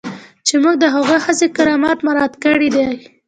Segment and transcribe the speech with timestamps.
[0.47, 2.87] چې موږ د هغې ښځې کرامت مراعات کړی دی.